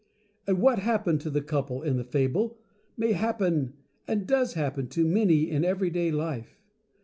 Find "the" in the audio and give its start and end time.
1.29-1.43, 1.97-2.03